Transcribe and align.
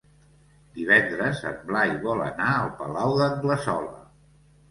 Divendres 0.77 1.41
en 1.49 1.59
Blai 1.67 1.93
vol 2.07 2.23
anar 2.29 2.49
al 2.61 2.71
Palau 2.79 3.13
d'Anglesola. 3.21 4.01